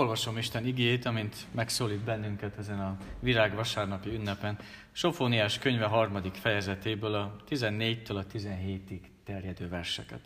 [0.00, 4.58] Olvasom Isten igét, amint megszólít bennünket ezen a virágvasárnapi ünnepen.
[4.92, 10.20] Sofóniás könyve harmadik fejezetéből a 14-től a 17-ig terjedő verseket.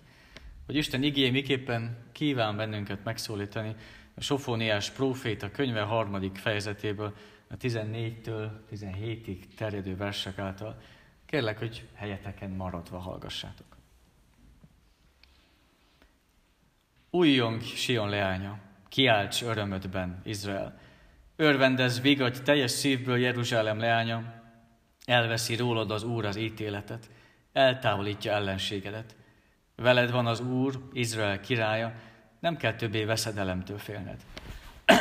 [0.67, 3.75] Hogy Isten igé miképpen kíván bennünket megszólítani,
[4.15, 7.15] a Sofóniás próféta könyve harmadik fejezetéből
[7.49, 10.81] a 14-től 17-ig terjedő versek által.
[11.27, 13.77] Kérlek, hogy helyeteken maradva hallgassátok.
[17.11, 20.79] Újjong Sion leánya, kiálts örömödben, Izrael.
[21.37, 24.43] Örvendez, vigadj teljes szívből Jeruzsálem leánya,
[25.05, 27.11] elveszi rólad az Úr az ítéletet,
[27.53, 29.17] eltávolítja ellenségedet.
[29.77, 31.93] Veled van az Úr, Izrael királya,
[32.41, 34.21] nem kell többé veszedelemtől félned.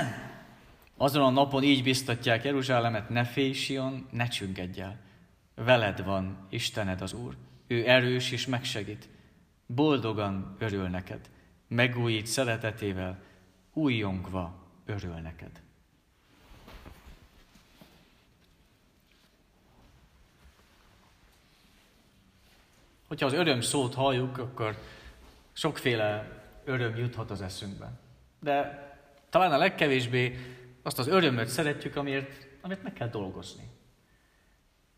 [0.97, 4.99] Azon a napon így biztatják Jeruzsálemet, ne félj, Sion, ne csüggedj el.
[5.55, 9.09] Veled van Istened az Úr, ő erős és megsegít.
[9.65, 11.29] Boldogan örül neked,
[11.67, 13.31] megújít szeretetével,
[13.73, 14.53] újjongva
[14.85, 15.61] örül neked.
[23.07, 24.77] Hogyha az öröm szót halljuk, akkor
[25.51, 27.91] sokféle öröm juthat az eszünkbe.
[28.39, 28.83] De
[29.29, 30.37] talán a legkevésbé
[30.81, 33.63] azt az örömöt szeretjük, amiért, amiért meg kell dolgozni.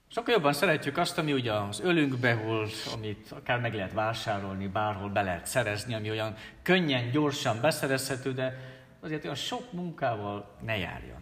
[0.08, 5.10] Sokkal jobban szeretjük azt, ami ugye az ölünkbe hull, amit akár meg lehet vásárolni, bárhol
[5.10, 8.58] be lehet szerezni, ami olyan könnyen, gyorsan beszerezhető, de
[9.00, 11.22] azért olyan sok munkával ne járjon.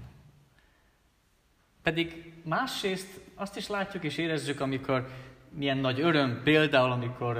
[1.84, 5.08] Pedig másrészt azt is látjuk és érezzük, amikor
[5.50, 7.38] milyen nagy öröm például, amikor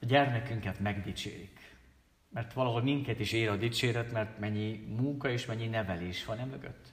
[0.00, 1.76] a gyermekünket megdicsérik.
[2.30, 6.44] Mert valahol minket is ér a dicséret, mert mennyi munka és mennyi nevelés van e
[6.44, 6.86] mögött.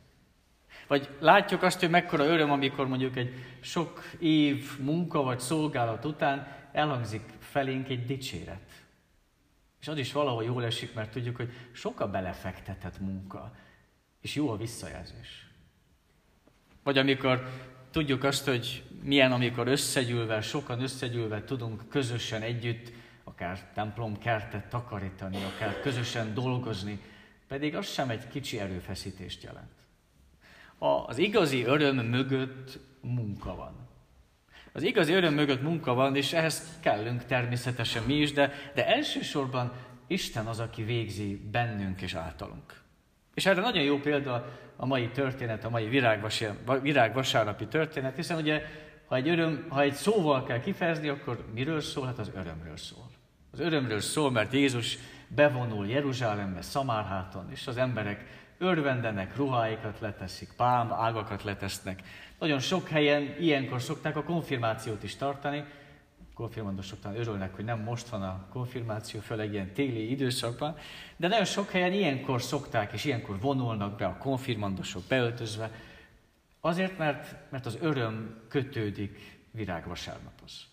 [0.87, 6.47] Vagy látjuk azt, hogy mekkora öröm, amikor mondjuk egy sok év munka vagy szolgálat után
[6.71, 8.83] elhangzik felénk egy dicséret.
[9.81, 13.55] És az is valahol jól esik, mert tudjuk, hogy sokkal belefektetett munka,
[14.21, 15.47] és jó a visszajelzés.
[16.83, 17.49] Vagy amikor
[17.91, 22.91] tudjuk azt, hogy milyen, amikor összegyűlve, sokan összegyűlve tudunk közösen együtt,
[23.23, 26.99] akár templom kertet takarítani, akár közösen dolgozni,
[27.47, 29.74] pedig az sem egy kicsi erőfeszítést jelent.
[30.77, 33.73] Az igazi öröm mögött munka van.
[34.73, 39.71] Az igazi öröm mögött munka van, és ehhez kellünk természetesen mi is, de, de elsősorban
[40.07, 42.81] Isten az, aki végzi bennünk és általunk.
[43.33, 45.87] És erre nagyon jó példa a mai történet, a mai
[46.81, 48.61] virágvasárnapi történet, hiszen ugye,
[49.05, 52.05] ha egy, öröm, ha egy szóval kell kifejezni, akkor miről szól?
[52.05, 53.09] Hát az örömről szól.
[53.51, 54.97] Az örömről szól, mert Jézus
[55.27, 62.01] bevonul Jeruzsálembe, Szamárháton, és az emberek örvendenek, ruháikat leteszik, pálm ágakat letesznek.
[62.39, 65.63] Nagyon sok helyen ilyenkor szokták a konfirmációt is tartani.
[66.33, 70.77] Konfirmandosok talán örülnek, hogy nem most van a konfirmáció, főleg ilyen téli időszakban,
[71.17, 75.71] de nagyon sok helyen ilyenkor szokták, és ilyenkor vonulnak be a konfirmandosok beöltözve,
[76.61, 80.67] azért, mert, mert az öröm kötődik virágvasárnaphoz.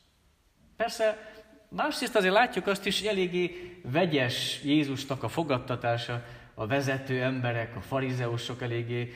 [0.77, 1.33] Persze,
[1.69, 7.81] másrészt azért látjuk azt is, hogy eléggé vegyes Jézusnak a fogadtatása, a vezető emberek, a
[7.81, 9.13] farizeusok eléggé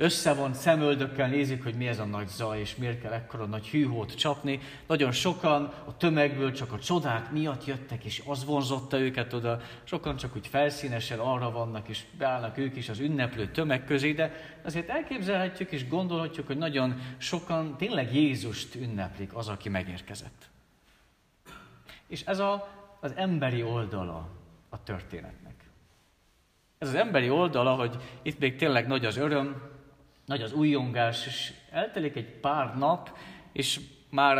[0.00, 4.14] összevont szemöldökkel nézik, hogy mi ez a nagy zaj, és miért kell ekkora nagy hűhót
[4.14, 4.60] csapni.
[4.86, 9.60] Nagyon sokan a tömegből csak a csodák miatt jöttek, és az vonzotta őket oda.
[9.84, 14.32] Sokan csak úgy felszínesen arra vannak, és beállnak ők is az ünneplő tömeg közé, de
[14.64, 20.48] azért elképzelhetjük és gondolhatjuk, hogy nagyon sokan tényleg Jézust ünneplik, az, aki megérkezett.
[22.06, 22.68] És ez a,
[23.00, 24.28] az emberi oldala
[24.68, 25.57] a történetnek.
[26.78, 29.62] Ez az emberi oldala, hogy itt még tényleg nagy az öröm,
[30.24, 33.18] nagy az újongás, és eltelik egy pár nap,
[33.52, 33.80] és
[34.10, 34.38] már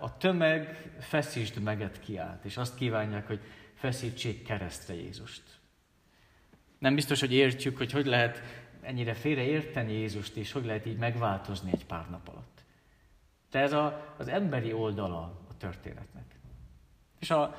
[0.00, 3.40] a tömeg feszítsd meget kiált, és azt kívánják, hogy
[3.74, 5.42] feszítsék keresztre Jézust.
[6.78, 8.42] Nem biztos, hogy értjük, hogy hogy lehet
[8.80, 12.64] ennyire félre érteni Jézust, és hogy lehet így megváltozni egy pár nap alatt.
[13.50, 16.24] De ez a, az emberi oldala a történetnek.
[17.18, 17.56] És a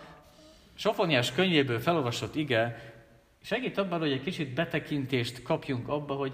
[0.73, 2.93] Sofoniás könyvéből felolvasott ige
[3.41, 6.33] segít abban, hogy egy kicsit betekintést kapjunk abba, hogy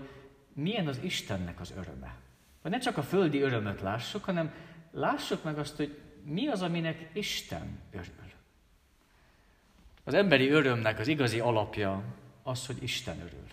[0.53, 2.15] milyen az Istennek az öröme.
[2.61, 4.53] Hogy ne csak a földi örömöt lássuk, hanem
[4.91, 8.25] lássuk meg azt, hogy mi az, aminek Isten örül.
[10.03, 12.03] Az emberi örömnek az igazi alapja
[12.43, 13.45] az, hogy Isten örül.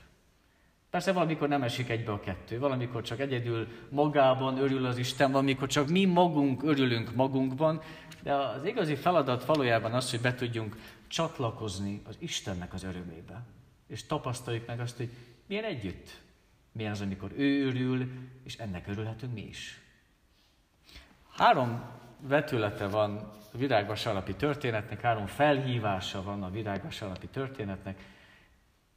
[0.91, 5.69] Persze valamikor nem esik egybe a kettő, valamikor csak egyedül magában örül az Isten, valamikor
[5.69, 7.81] csak mi magunk örülünk magunkban,
[8.23, 10.77] de az igazi feladat valójában az, hogy be tudjunk
[11.15, 13.43] csatlakozni az Istennek az örömébe.
[13.87, 15.11] És tapasztaljuk meg azt, hogy
[15.47, 16.21] milyen együtt.
[16.73, 18.09] Milyen az, amikor ő örül,
[18.45, 19.81] és ennek örülhetünk mi is.
[21.31, 21.85] Három
[22.21, 23.17] vetülete van
[23.53, 28.05] a virágvasárnapi történetnek, három felhívása van a virágvasárnapi történetnek.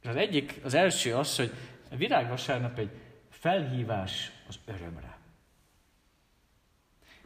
[0.02, 1.52] És az egyik, az első az, hogy
[1.90, 2.90] a virágvasárnap egy
[3.28, 5.18] felhívás az örömre.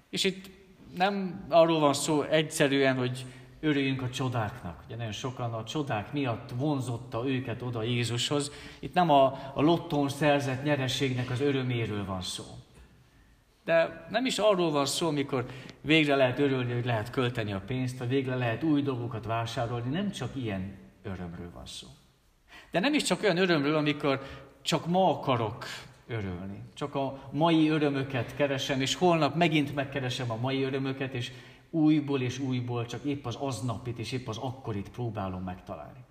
[0.09, 0.51] És itt
[0.95, 3.25] nem arról van szó egyszerűen, hogy
[3.63, 4.83] örüljünk a csodáknak.
[4.87, 8.53] Ugye nagyon sokan a csodák miatt vonzotta őket oda Jézushoz.
[8.79, 9.25] Itt nem a,
[9.55, 12.45] a lottón szerzett nyereségnek az öröméről van szó.
[13.65, 15.47] De nem is arról van szó, amikor
[15.81, 19.91] végre lehet örülni, hogy lehet költeni a pénzt, vagy végre lehet új dolgokat vásárolni.
[19.91, 21.87] Nem csak ilyen örömről van szó.
[22.71, 24.23] De nem is csak olyan örömről, amikor
[24.63, 25.65] csak ma akarok
[26.07, 26.63] örülni.
[26.75, 31.33] Csak a mai örömöket keresem, és holnap megint megkeresem a mai örömöket, és
[31.73, 36.05] újból és újból csak épp az aznapit és épp az akkorit próbálom megtalálni.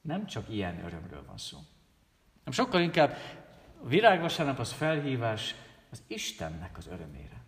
[0.00, 1.58] Nem csak ilyen örömről van szó.
[2.44, 3.16] Nem sokkal inkább
[3.82, 5.54] a virágvasárnap az felhívás
[5.90, 7.44] az Istennek az örömére.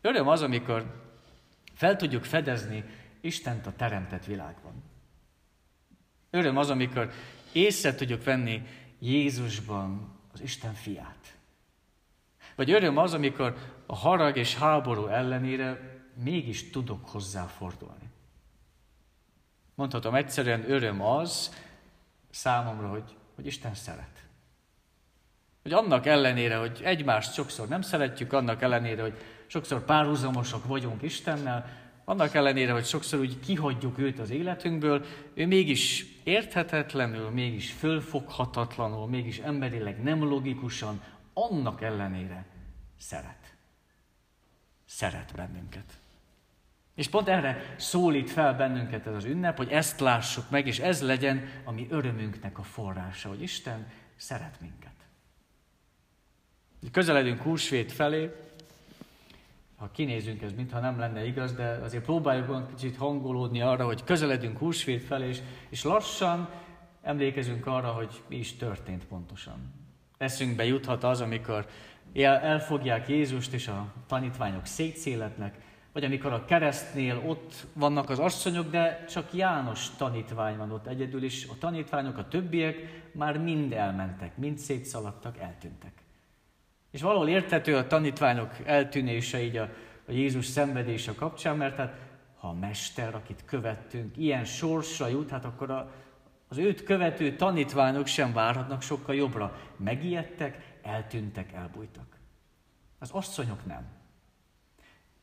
[0.00, 1.06] Öröm az, amikor
[1.74, 2.84] fel tudjuk fedezni
[3.20, 4.82] Istent a teremtett világban.
[6.30, 7.10] Öröm az, amikor
[7.52, 8.62] észre tudjuk venni
[8.98, 11.36] Jézusban az Isten fiát.
[12.56, 13.56] Vagy öröm az, amikor
[13.86, 18.10] a harag és háború ellenére mégis tudok hozzá fordulni.
[19.74, 21.54] Mondhatom egyszerűen, öröm az
[22.30, 24.26] számomra, hogy, hogy Isten szeret.
[25.62, 31.68] Hogy annak ellenére, hogy egymást sokszor nem szeretjük, annak ellenére, hogy sokszor párhuzamosak vagyunk Istennel,
[32.04, 35.04] annak ellenére, hogy sokszor úgy kihagyjuk őt az életünkből,
[35.34, 42.46] ő mégis érthetetlenül, mégis fölfoghatatlanul, mégis emberileg nem logikusan, annak ellenére
[42.98, 43.56] szeret.
[44.86, 45.98] Szeret bennünket.
[46.98, 51.02] És pont erre szólít fel bennünket ez az ünnep, hogy ezt lássuk meg, és ez
[51.02, 53.86] legyen a mi örömünknek a forrása, hogy Isten
[54.16, 54.92] szeret minket.
[56.92, 58.30] Közeledünk húsvét felé,
[59.76, 64.58] ha kinézünk, ez mintha nem lenne igaz, de azért próbáljuk kicsit hangolódni arra, hogy közeledünk
[64.58, 66.48] húsvét felé, és, és lassan
[67.02, 69.74] emlékezünk arra, hogy mi is történt pontosan.
[70.16, 71.66] Eszünkbe juthat az, amikor
[72.14, 75.66] elfogják Jézust, és a tanítványok szétszéletnek,
[75.98, 81.22] vagy amikor a keresztnél ott vannak az asszonyok, de csak János tanítvány van ott egyedül
[81.22, 82.76] is, a tanítványok, a többiek
[83.12, 85.92] már mind elmentek, mind szétszaladtak, eltűntek.
[86.90, 89.68] És valahol értető a tanítványok eltűnése így a,
[90.08, 91.96] a Jézus szenvedése kapcsán, mert hát
[92.36, 95.92] ha a mester, akit követtünk, ilyen sorsra jut, hát akkor a,
[96.48, 99.58] az őt követő tanítványok sem várhatnak sokkal jobbra.
[99.76, 102.18] Megijedtek, eltűntek, elbújtak.
[102.98, 103.97] Az asszonyok nem.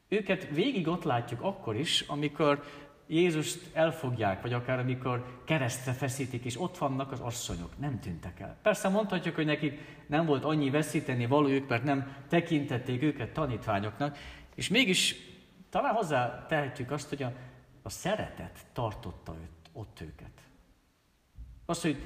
[0.07, 2.63] Őket végig ott látjuk akkor is, amikor
[3.07, 8.57] Jézust elfogják, vagy akár amikor keresztre feszítik, és ott vannak az asszonyok, nem tűntek el.
[8.61, 14.17] Persze mondhatjuk, hogy nekik nem volt annyi veszíteni valójuk, mert nem tekintették őket tanítványoknak,
[14.55, 15.15] és mégis
[15.69, 17.33] talán hozzá tehetjük azt, hogy a,
[17.81, 20.31] a szeretet tartotta őt, ott őket.
[21.65, 21.97] Az, hogy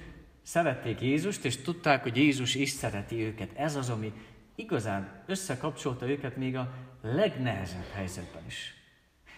[0.41, 3.49] szerették Jézust, és tudták, hogy Jézus is szereti őket.
[3.55, 4.13] Ez az, ami
[4.55, 8.73] igazán összekapcsolta őket még a legnehezebb helyzetben is.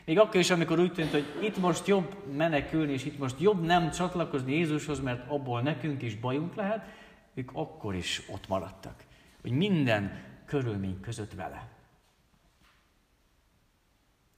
[0.05, 3.65] Még akkor is, amikor úgy tűnt, hogy itt most jobb menekülni, és itt most jobb
[3.65, 6.85] nem csatlakozni Jézushoz, mert abból nekünk is bajunk lehet,
[7.33, 9.03] ők akkor is ott maradtak.
[9.41, 11.67] Hogy minden körülmény között vele.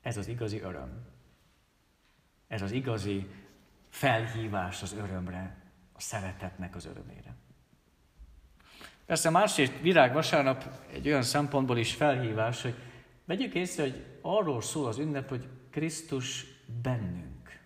[0.02, 1.06] Ez az igazi öröm.
[2.48, 3.28] Ez az igazi
[3.90, 5.56] felhívás az örömre,
[5.94, 7.36] a szeretetnek az örömére.
[9.06, 12.76] Persze másrészt virág vasárnap egy olyan szempontból is felhívás, hogy
[13.26, 16.46] vegyük észre, hogy arról szól az ünnep, hogy Krisztus
[16.82, 17.60] bennünk.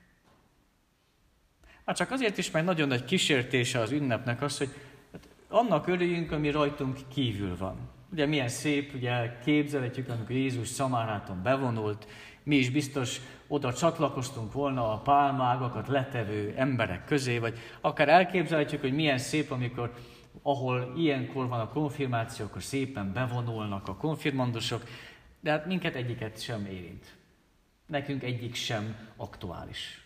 [1.86, 4.70] Hát csak azért is, mert nagyon nagy kísértése az ünnepnek az, hogy
[5.12, 7.90] hát annak örüljünk, ami rajtunk kívül van.
[8.12, 12.08] Ugye milyen szép, ugye képzeletjük, amikor Jézus szamáráton bevonult,
[12.44, 18.94] mi is biztos oda csatlakoztunk volna a pálmágakat letevő emberek közé, vagy akár elképzelhetjük, hogy
[18.94, 19.94] milyen szép, amikor
[20.42, 24.84] ahol ilyenkor van a konfirmáció, akkor szépen bevonulnak a konfirmandusok,
[25.40, 27.16] de hát minket egyiket sem érint.
[27.86, 30.02] Nekünk egyik sem aktuális.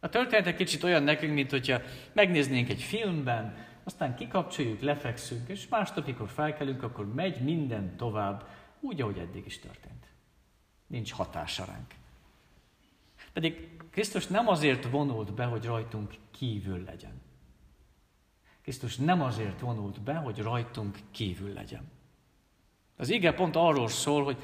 [0.00, 1.80] A történet egy kicsit olyan nekünk, mint hogyha
[2.12, 8.48] megnéznénk egy filmben, aztán kikapcsoljuk, lefekszünk, és másnap, amikor felkelünk, akkor megy minden tovább,
[8.80, 10.06] úgy, ahogy eddig is történt.
[10.86, 11.94] Nincs hatása ránk.
[13.32, 17.22] Pedig Krisztus nem azért vonult be, hogy rajtunk kívül legyen.
[18.62, 21.90] Krisztus nem azért vonult be, hogy rajtunk kívül legyen.
[22.96, 24.36] Az ige pont arról szól, hogy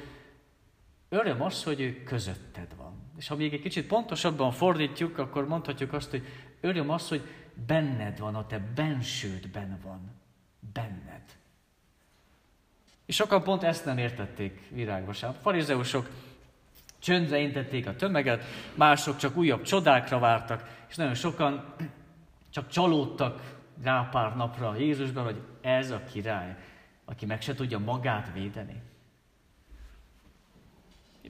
[1.09, 2.93] öröm az, hogy ő közötted van.
[3.19, 6.27] És ha még egy kicsit pontosabban fordítjuk, akkor mondhatjuk azt, hogy
[6.61, 7.23] öröm az, hogy
[7.67, 10.11] benned van, a te bensődben van.
[10.73, 11.23] Benned.
[13.07, 15.41] És sokan pont ezt nem értették virágvasárnap.
[15.43, 16.11] Farizeusok
[16.99, 18.45] csöndre intették a tömeget,
[18.75, 21.75] mások csak újabb csodákra vártak, és nagyon sokan
[22.51, 26.57] csak csalódtak rá pár napra Jézusban, hogy ez a király,
[27.13, 28.83] aki meg se tudja magát védeni.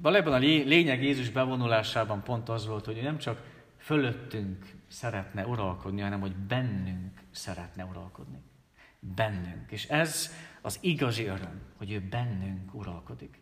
[0.01, 3.43] Valójában a lényeg Jézus bevonulásában pont az volt, hogy ő nem csak
[3.79, 8.43] fölöttünk szeretne uralkodni, hanem hogy bennünk szeretne uralkodni.
[8.99, 9.71] Bennünk.
[9.71, 13.41] És ez az igazi öröm, hogy ő bennünk uralkodik.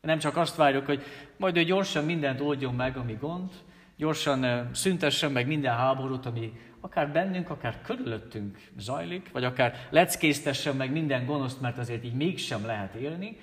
[0.00, 1.02] Nem csak azt várjuk, hogy
[1.36, 3.52] majd ő gyorsan mindent oldjon meg, ami gond,
[4.02, 10.92] gyorsan szüntessen meg minden háborút, ami akár bennünk, akár körülöttünk zajlik, vagy akár leckésztessen meg
[10.92, 13.38] minden gonoszt, mert azért így mégsem lehet élni.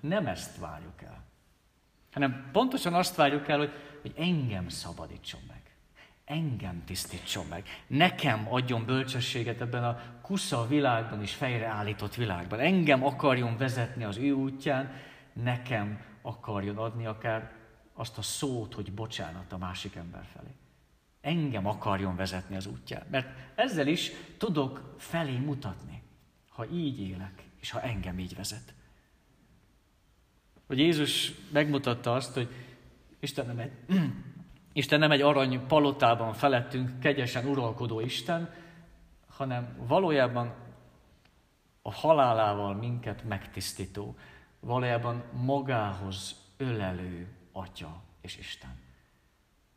[0.00, 1.24] Nem ezt várjuk el.
[2.12, 3.72] Hanem pontosan azt várjuk el, hogy,
[4.02, 5.60] hogy engem szabadítson meg.
[6.24, 7.64] Engem tisztítson meg.
[7.86, 12.60] Nekem adjon bölcsességet ebben a kusza világban is fejreállított világban.
[12.60, 14.92] Engem akarjon vezetni az ő útján,
[15.32, 17.53] nekem akarjon adni akár
[17.94, 20.54] azt a szót, hogy bocsánat a másik ember felé.
[21.20, 23.06] Engem akarjon vezetni az útján.
[23.10, 26.02] Mert ezzel is tudok felé mutatni,
[26.48, 28.74] ha így élek, és ha engem így vezet.
[30.66, 32.48] Hogy Jézus megmutatta azt, hogy
[33.20, 33.72] Isten nem egy,
[34.72, 38.54] Isten nem egy arany palotában felettünk kegyesen uralkodó Isten,
[39.28, 40.54] hanem valójában
[41.82, 44.16] a halálával minket megtisztító,
[44.60, 48.78] valójában magához ölelő Atya és Isten.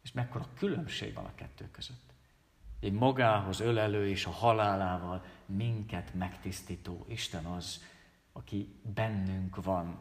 [0.02, 2.14] És mekkora különbség van a kettő között.
[2.80, 7.84] Egy magához ölelő és a halálával minket megtisztító Isten az,
[8.32, 9.98] aki bennünk van,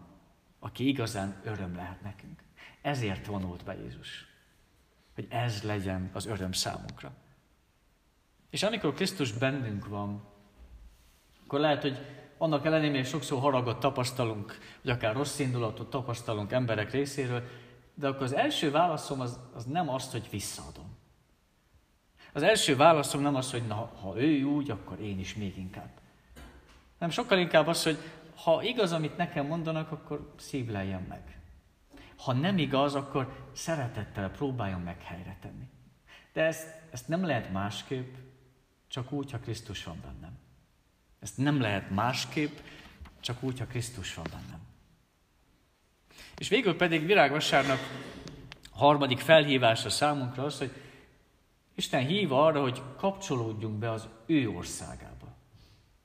[0.58, 2.42] aki igazán öröm lehet nekünk.
[2.82, 4.26] Ezért vonult be Jézus,
[5.14, 7.12] hogy ez legyen az öröm számunkra.
[8.50, 10.24] És amikor Krisztus bennünk van,
[11.44, 11.98] akkor lehet, hogy
[12.38, 17.42] annak ellenére, sokszor haragot tapasztalunk, vagy akár rossz indulatot tapasztalunk emberek részéről,
[17.98, 20.96] de akkor az első válaszom az, az nem az, hogy visszaadom.
[22.32, 25.90] Az első válaszom nem az, hogy na, ha ő úgy, akkor én is még inkább.
[26.98, 27.98] Nem sokkal inkább az, hogy
[28.36, 31.40] ha igaz, amit nekem mondanak, akkor szívleljem meg.
[32.16, 35.68] Ha nem igaz, akkor szeretettel próbáljon meg helyre tenni.
[36.32, 38.14] De ezt, ezt nem lehet másképp,
[38.88, 40.38] csak úgy, ha Krisztus van bennem.
[41.20, 42.58] Ezt nem lehet másképp,
[43.20, 44.65] csak úgy, ha Krisztus van bennem.
[46.38, 47.78] És végül pedig virágvasárnap
[48.70, 50.70] harmadik felhívása számunkra az, hogy
[51.74, 55.34] Isten hív arra, hogy kapcsolódjunk be az ő országába.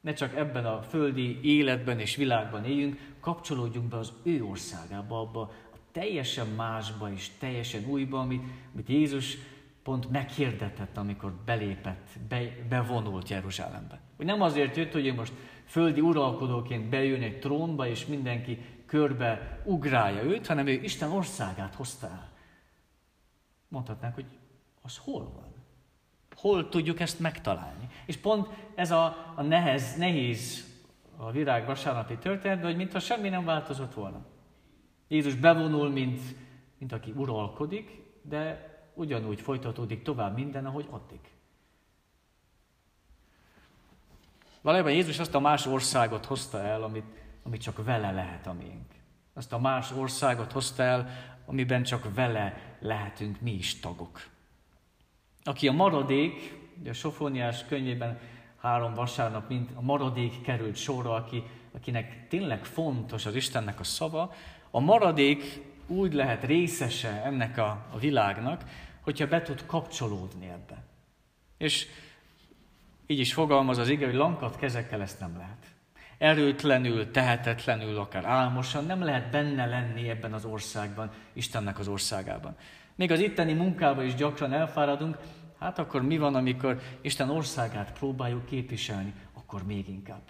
[0.01, 5.41] Ne csak ebben a földi életben és világban éljünk, kapcsolódjunk be az ő országába, abba
[5.41, 8.41] a teljesen másba és teljesen újba, amit,
[8.73, 9.37] amit Jézus
[9.83, 13.99] pont meghirdetett, amikor belépett, be, bevonult Jeruzsálembe.
[14.17, 15.33] Hogy nem azért jött, hogy ő most
[15.65, 18.57] földi uralkodóként bejön egy trónba, és mindenki
[18.91, 22.29] körbe ugrálja őt, hanem ő Isten országát hozta el.
[23.67, 24.25] Mondhatnánk, hogy
[24.81, 25.53] az hol van?
[26.35, 27.87] Hol tudjuk ezt megtalálni?
[28.05, 30.69] És pont ez a, a nehez, nehéz
[31.17, 34.25] a virág vasárnapi történet, hogy mintha semmi nem változott volna.
[35.07, 36.21] Jézus bevonul, mint,
[36.77, 41.19] mint aki uralkodik, de ugyanúgy folytatódik tovább minden, ahogy addig.
[44.61, 48.91] Valójában Jézus azt a más országot hozta el, amit, amit csak vele lehet a miénk.
[49.33, 51.09] Azt a más országot hozta el,
[51.45, 54.27] amiben csak vele lehetünk mi is tagok.
[55.43, 58.19] Aki a maradék, a Sofóniás könyvében
[58.61, 64.33] három vasárnap, mint a maradék került sorra, aki, akinek tényleg fontos az Istennek a szava,
[64.71, 68.63] a maradék úgy lehet részese ennek a, a világnak,
[69.01, 70.83] hogyha be tud kapcsolódni ebbe.
[71.57, 71.87] És
[73.05, 75.65] így is fogalmaz az ige, hogy lankat kezekkel ezt nem lehet.
[76.21, 82.55] Erőtlenül, tehetetlenül, akár álmosan nem lehet benne lenni ebben az országban, Istennek az országában.
[82.95, 85.17] Még az itteni munkában is gyakran elfáradunk,
[85.59, 90.21] hát akkor mi van, amikor Isten országát próbáljuk képviselni, akkor még inkább.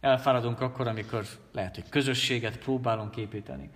[0.00, 3.70] Elfáradunk akkor, amikor lehet, hogy közösséget próbálunk építeni.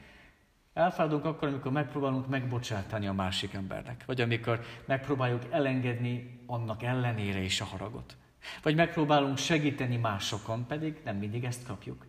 [0.75, 7.61] Elfáradunk akkor, amikor megpróbálunk megbocsátani a másik embernek, vagy amikor megpróbáljuk elengedni annak ellenére is
[7.61, 8.17] a haragot.
[8.63, 12.07] Vagy megpróbálunk segíteni másokon, pedig nem mindig ezt kapjuk.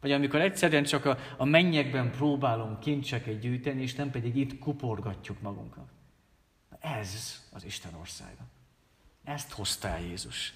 [0.00, 5.40] Vagy amikor egyszerűen csak a, a mennyekben próbálunk kincseket gyűjteni, és nem pedig itt kuporgatjuk
[5.40, 5.88] magunkat.
[6.80, 8.42] Ez az Isten országa.
[9.24, 10.54] Ezt hozta el Jézus.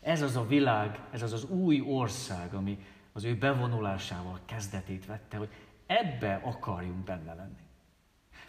[0.00, 2.78] Ez az a világ, ez az az új ország, ami
[3.12, 5.48] az ő bevonulásával kezdetét vette, hogy
[5.86, 7.62] ebbe akarjunk benne lenni.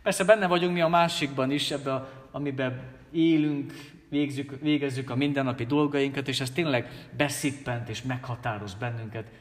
[0.02, 3.74] Persze benne vagyunk mi a másikban is, ebbe, amiben élünk,
[4.12, 9.32] végzük, végezzük a mindennapi dolgainkat, és ez tényleg beszippent és meghatároz bennünket.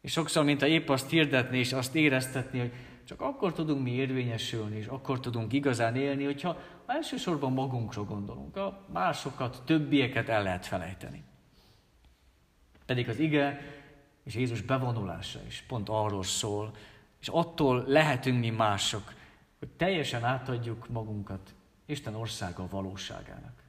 [0.00, 2.72] És sokszor, mint a épp azt hirdetni és azt éreztetni, hogy
[3.04, 8.56] csak akkor tudunk mi érvényesülni, és akkor tudunk igazán élni, hogyha elsősorban magunkra gondolunk.
[8.56, 11.22] A másokat, többieket el lehet felejteni.
[12.86, 13.60] Pedig az ige
[14.24, 16.70] és Jézus bevonulása is pont arról szól,
[17.20, 19.12] és attól lehetünk mi mások,
[19.58, 21.54] hogy teljesen átadjuk magunkat
[21.86, 23.63] Isten országa valóságának.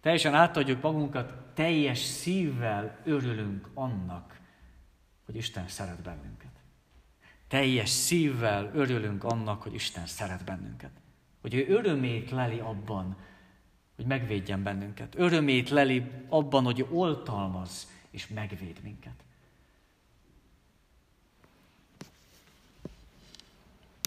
[0.00, 4.40] Teljesen átadjuk magunkat, teljes szívvel örülünk annak,
[5.24, 6.50] hogy Isten szeret bennünket.
[7.48, 10.90] Teljes szívvel örülünk annak, hogy Isten szeret bennünket.
[11.40, 13.16] Hogy ő örömét leli abban,
[13.96, 15.14] hogy megvédjen bennünket.
[15.18, 19.24] Örömét leli abban, hogy oltalmaz és megvéd minket.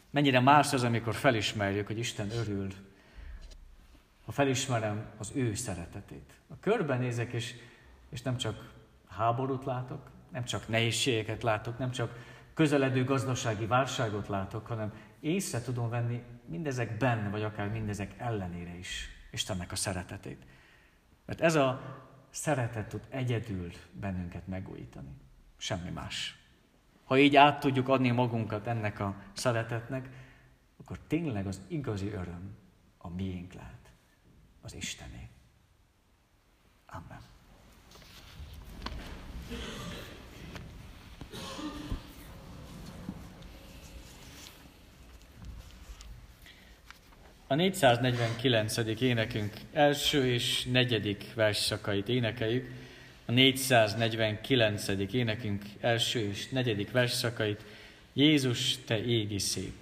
[0.09, 2.73] Mennyire más az, amikor felismerjük, hogy Isten örül,
[4.25, 6.33] ha felismerem az ő szeretetét.
[6.47, 7.55] A körbenézek, és,
[8.09, 8.73] és nem csak
[9.07, 12.17] háborút látok, nem csak nehézségeket látok, nem csak
[12.53, 19.71] közeledő gazdasági válságot látok, hanem észre tudom venni mindezekben, vagy akár mindezek ellenére is Istennek
[19.71, 20.45] a szeretetét.
[21.25, 21.81] Mert ez a
[22.29, 25.15] szeretet tud egyedül bennünket megújítani.
[25.57, 26.37] Semmi más.
[27.03, 30.09] Ha így át tudjuk adni magunkat ennek a szeretetnek,
[30.79, 32.55] akkor tényleg az igazi öröm
[32.97, 33.72] a miénk lehet,
[34.63, 35.29] az Istené.
[36.85, 37.21] Amen.
[47.47, 48.77] A 449.
[49.01, 52.71] énekünk első és negyedik versszakait énekeljük.
[53.25, 54.87] A 449.
[55.11, 57.63] énekünk első és negyedik versszakait.
[58.13, 59.73] Jézus, te égi szép.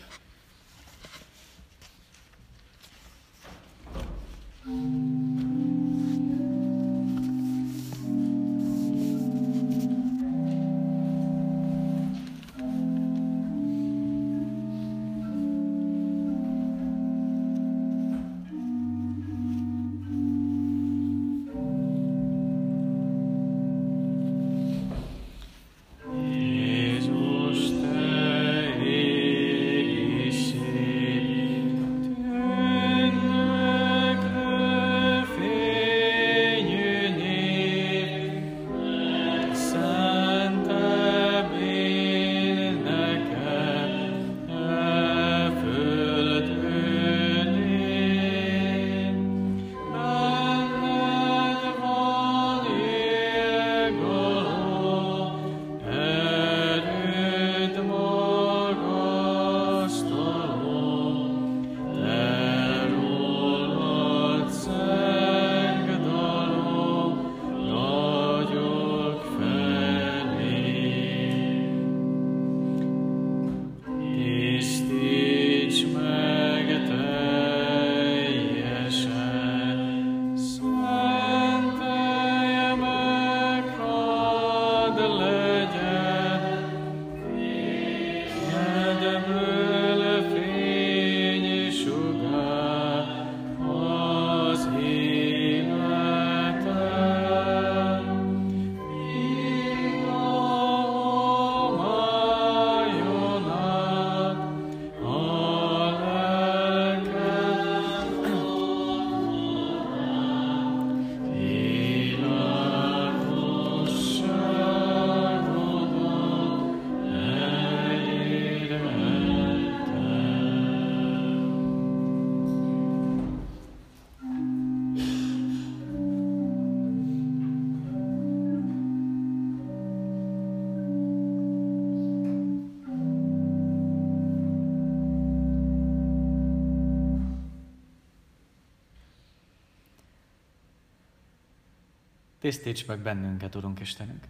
[142.51, 144.23] Tisztíts meg bennünket, Urunk Istenünk.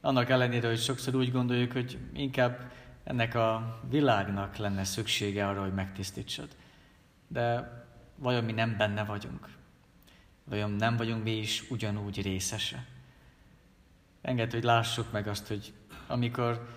[0.00, 2.72] Annak ellenére, hogy sokszor úgy gondoljuk, hogy inkább
[3.04, 6.48] ennek a világnak lenne szüksége arra, hogy megtisztítsad.
[7.28, 7.72] De
[8.16, 9.48] vajon mi nem benne vagyunk?
[10.44, 12.84] Vajon nem vagyunk mi is ugyanúgy részese?
[14.20, 15.72] Engedd, hogy lássuk meg azt, hogy
[16.06, 16.68] amikor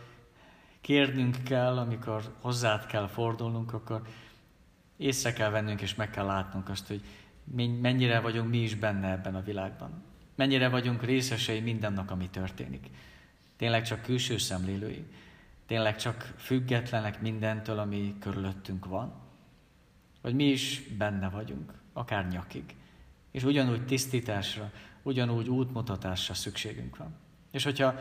[0.81, 4.01] kérnünk kell, amikor hozzád kell fordulnunk, akkor
[4.97, 7.01] észre kell vennünk és meg kell látnunk azt, hogy
[7.81, 10.09] mennyire vagyunk mi is benne ebben a világban.
[10.35, 12.89] Mennyire vagyunk részesei mindennek, ami történik.
[13.57, 15.05] Tényleg csak külső szemlélői.
[15.65, 19.13] Tényleg csak függetlenek mindentől, ami körülöttünk van.
[20.21, 22.75] Vagy mi is benne vagyunk, akár nyakig.
[23.31, 24.71] És ugyanúgy tisztításra,
[25.03, 27.15] ugyanúgy útmutatásra szükségünk van.
[27.51, 27.95] És hogyha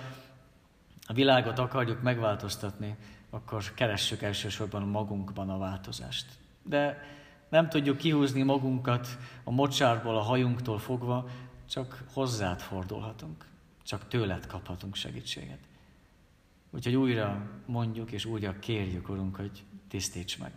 [1.07, 2.97] a világot akarjuk megváltoztatni,
[3.31, 6.27] akkor keressük elsősorban magunkban a változást.
[6.63, 7.03] De
[7.49, 11.29] nem tudjuk kihúzni magunkat a mocsárból, a hajunktól fogva,
[11.71, 13.47] csak hozzád fordulhatunk,
[13.83, 15.59] csak tőled kaphatunk segítséget.
[16.71, 20.53] Úgyhogy újra mondjuk és újra kérjük, Urunk, hogy tisztíts meg.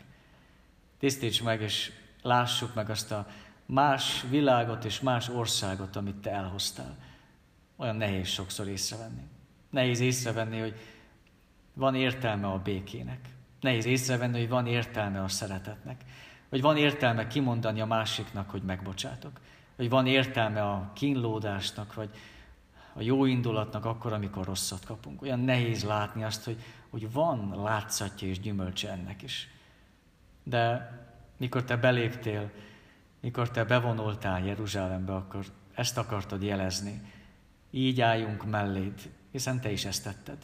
[0.97, 3.27] Tisztíts meg, és lássuk meg azt a
[3.65, 6.97] más világot és más országot, amit Te elhoztál.
[7.75, 9.23] Olyan nehéz sokszor észrevenni.
[9.69, 10.79] Nehéz észrevenni, hogy
[11.73, 13.29] van értelme a békének.
[13.59, 16.03] Nehéz észrevenni, hogy van értelme a szeretetnek.
[16.49, 19.39] Hogy van értelme kimondani a másiknak, hogy megbocsátok.
[19.75, 22.09] Hogy van értelme a kínlódásnak, vagy
[22.93, 25.21] a jó indulatnak akkor, amikor rosszat kapunk.
[25.21, 29.47] Olyan nehéz látni azt, hogy, hogy van látszatja és gyümölcse ennek is.
[30.43, 30.91] De
[31.37, 32.51] mikor te beléptél,
[33.19, 37.01] mikor te bevonultál Jeruzsálembe, akkor ezt akartad jelezni.
[37.71, 40.37] Így álljunk melléd, hiszen te is ezt tetted.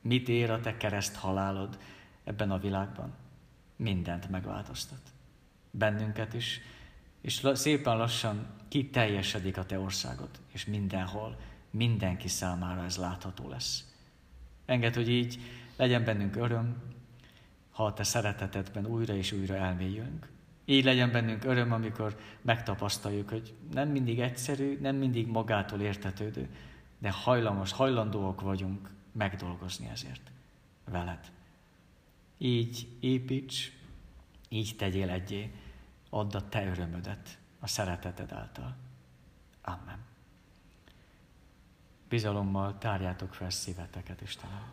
[0.00, 1.78] Mit ér a te kereszt halálod
[2.24, 3.12] ebben a világban?
[3.76, 5.00] Mindent megváltoztat.
[5.70, 6.60] Bennünket is,
[7.20, 11.36] és szépen lassan kiteljesedik a te országod, és mindenhol,
[11.70, 13.84] mindenki számára ez látható lesz.
[14.66, 15.38] Enged, hogy így
[15.76, 16.76] legyen bennünk öröm,
[17.70, 20.28] ha a te szeretetedben újra és újra elmélyülünk.
[20.64, 26.48] Így legyen bennünk öröm, amikor megtapasztaljuk, hogy nem mindig egyszerű, nem mindig magától értetődő,
[26.98, 30.30] de hajlamos, hajlandóak vagyunk megdolgozni ezért
[30.84, 31.30] veled.
[32.38, 33.72] Így építs,
[34.48, 35.50] így tegyél egyé,
[36.10, 38.76] add a te örömödet a szereteted által.
[39.62, 40.04] Amen.
[42.08, 44.72] Bizalommal tárjátok fel szíveteket, Istenem.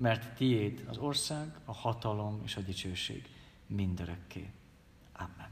[0.00, 3.28] mert tiéd az ország, a hatalom és a dicsőség
[3.66, 4.50] mindörökké.
[5.12, 5.48] Amen.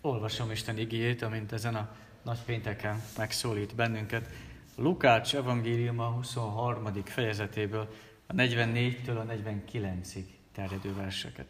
[0.00, 4.28] Olvasom Isten igéjét, amint ezen a nagy pénteken megszólít bennünket.
[4.76, 7.04] Lukács evangéliuma 23.
[7.04, 7.94] fejezetéből
[8.26, 11.46] a 44-től a 49-ig terjedő verseket.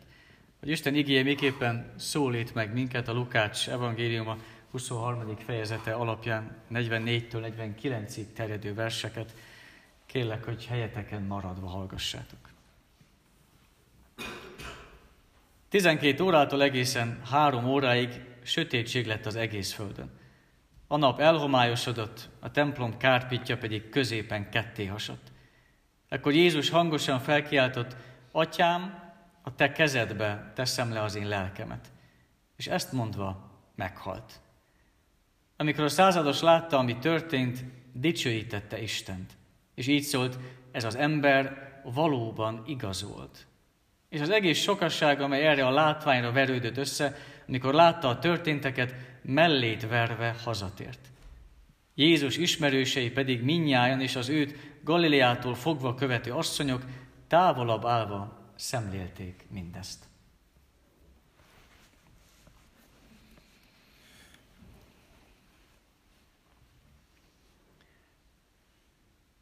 [0.60, 4.36] Hogy Isten igéje miképpen szólít meg minket a Lukács evangéliuma
[4.70, 5.36] 23.
[5.36, 9.34] fejezete alapján 44-től 49-ig terjedő verseket,
[10.06, 12.38] kérlek, hogy helyeteken maradva hallgassátok.
[15.68, 20.20] 12 órától egészen három óráig sötétség lett az egész földön.
[20.92, 25.32] A nap elhomályosodott, a templom kárpitja pedig középen ketté hasadt.
[26.08, 27.96] Ekkor Jézus hangosan felkiáltott,
[28.32, 31.92] Atyám, a te kezedbe teszem le az én lelkemet.
[32.56, 34.40] És ezt mondva meghalt.
[35.56, 39.32] Amikor a százados látta, ami történt, dicsőítette Istent.
[39.74, 40.38] És így szólt,
[40.72, 43.46] ez az ember valóban igaz volt.
[44.08, 47.16] És az egész sokasság, amely erre a látványra verődött össze,
[47.48, 51.10] amikor látta a történteket, mellét verve hazatért.
[51.94, 56.84] Jézus ismerősei pedig minnyájan és az őt Galileától fogva követő asszonyok
[57.26, 60.04] távolabb állva szemlélték mindezt.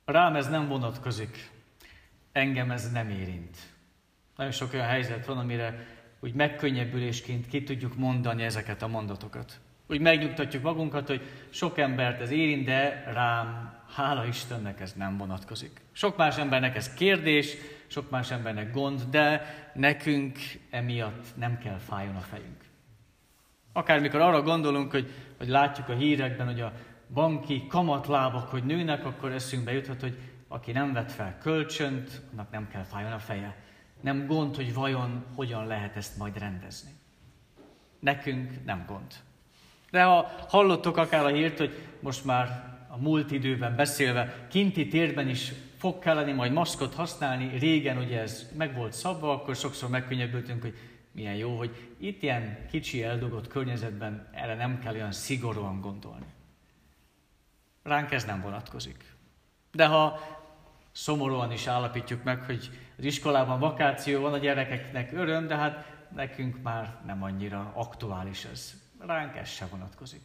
[0.05, 1.51] Rám ez nem vonatkozik,
[2.33, 3.57] engem ez nem érint.
[4.37, 5.87] Nagyon sok olyan helyzet van, amire
[6.21, 9.61] úgy megkönnyebbülésként ki tudjuk mondani ezeket a mondatokat.
[9.91, 15.81] Úgy megnyugtatjuk magunkat, hogy sok embert ez érint, de rám, hála Istennek ez nem vonatkozik.
[15.93, 20.39] Sok más embernek ez kérdés, sok más embernek gond, de nekünk
[20.71, 22.65] emiatt nem kell fájjon a fejünk.
[23.73, 26.73] Akármikor arra gondolunk, hogy, hogy látjuk a hírekben, hogy a
[27.15, 32.69] banki kamatlábak, hogy nőnek, akkor eszünkbe juthat, hogy aki nem vett fel kölcsönt, annak nem
[32.69, 33.57] kell fájjon a feje.
[34.01, 36.91] Nem gond, hogy vajon hogyan lehet ezt majd rendezni.
[38.01, 39.15] Nekünk nem gond.
[39.91, 45.29] De ha hallottok akár a hírt, hogy most már a múlt időben beszélve, kinti térben
[45.29, 50.63] is fog kelleni majd maszkot használni, régen ugye ez meg volt szabva, akkor sokszor megkönnyebbültünk,
[50.63, 50.77] hogy
[51.13, 56.27] milyen jó, hogy itt ilyen kicsi eldugott környezetben erre nem kell olyan szigorúan gondolni.
[57.83, 59.15] Ránk ez nem vonatkozik.
[59.73, 60.19] De ha
[60.93, 66.63] szomorúan is állapítjuk meg, hogy az iskolában vakáció van, a gyerekeknek öröm, de hát nekünk
[66.63, 68.80] már nem annyira aktuális ez.
[69.07, 70.21] Ránk ez se vonatkozik.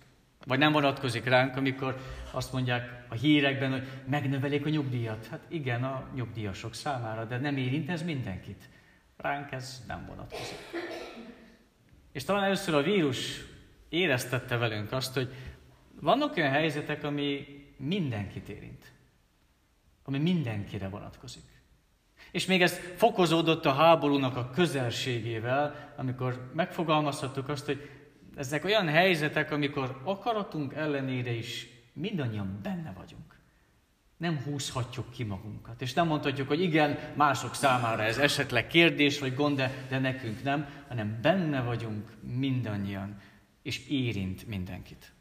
[0.46, 1.98] Vagy nem vonatkozik ránk, amikor
[2.32, 5.28] azt mondják a hírekben, hogy megnövelik a nyugdíjat.
[5.28, 8.70] Hát igen, a nyugdíjasok számára, de nem érint ez mindenkit.
[9.18, 10.58] Ránk ez nem vonatkozik.
[12.12, 13.42] És talán először a vírus
[13.90, 15.34] éreztette velünk azt, hogy
[16.02, 17.46] vannak olyan helyzetek, ami
[17.78, 18.92] mindenkit érint.
[20.04, 21.44] Ami mindenkire vonatkozik.
[22.32, 27.90] És még ez fokozódott a háborúnak a közelségével, amikor megfogalmazhattuk azt, hogy
[28.36, 33.40] ezek olyan helyzetek, amikor akaratunk ellenére is mindannyian benne vagyunk.
[34.18, 35.82] Nem húzhatjuk ki magunkat.
[35.82, 40.44] És nem mondhatjuk, hogy igen, mások számára ez esetleg kérdés vagy gond, de, de nekünk
[40.44, 43.22] nem, hanem benne vagyunk mindannyian,
[43.64, 45.14] és érint mindenkit.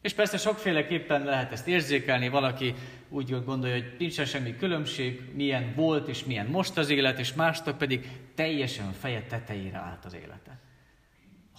[0.00, 2.74] És persze sokféleképpen lehet ezt érzékelni, valaki
[3.08, 7.78] úgy gondolja, hogy nincsen semmi különbség, milyen volt és milyen most az élet, és másnak
[7.78, 10.69] pedig teljesen feje tetejére állt az élete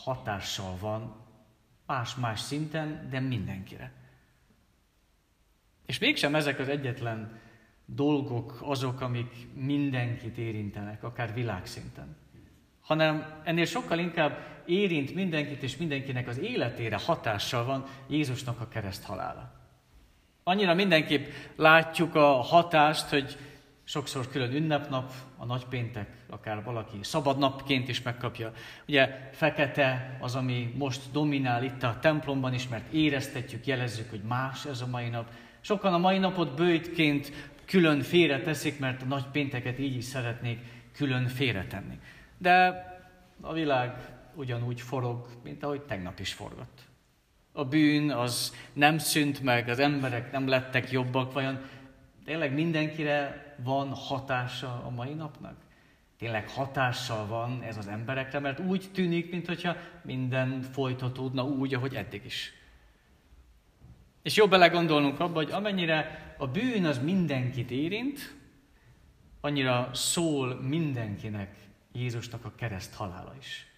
[0.04, 1.16] hatással van
[1.86, 3.92] más-más szinten, de mindenkire.
[5.86, 7.40] És mégsem ezek az egyetlen
[7.86, 12.16] dolgok azok, amik mindenkit érintenek, akár világszinten.
[12.82, 19.04] Hanem ennél sokkal inkább érint mindenkit és mindenkinek az életére hatással van Jézusnak a kereszt
[19.04, 19.52] halála.
[20.44, 23.38] Annyira mindenképp látjuk a hatást, hogy
[23.84, 28.52] sokszor külön ünnepnap, a nagypéntek, akár valaki szabadnapként is megkapja.
[28.88, 34.66] Ugye fekete az, ami most dominál itt a templomban is, mert éreztetjük, jelezzük, hogy más
[34.66, 35.32] ez a mai nap.
[35.60, 37.32] Sokan a mai napot bőjtként
[37.66, 40.60] külön félre teszik, mert a nagypénteket így is szeretnék
[40.94, 42.00] külön félretenni.
[42.38, 42.86] De
[43.42, 43.94] a világ
[44.34, 46.82] ugyanúgy forog, mint ahogy tegnap is forgott.
[47.52, 51.60] A bűn az nem szűnt meg, az emberek nem lettek jobbak, vajon
[52.26, 55.56] tényleg mindenkire van hatása a mai napnak?
[56.18, 62.26] Tényleg hatással van ez az emberekre, mert úgy tűnik, mintha minden folytatódna úgy, ahogy eddig
[62.26, 62.54] is.
[64.22, 68.36] És jobb belegondolnunk abba, hogy amennyire a bűn az mindenkit érint,
[69.40, 71.56] annyira szól mindenkinek
[71.92, 73.71] Jézusnak a kereszt halála is.